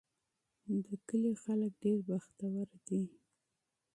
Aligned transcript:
د 0.87 0.89
کلي 1.07 1.31
خلک 1.43 1.71
ډېر 1.83 1.99
بختور 2.09 2.67
دي. 2.87 3.01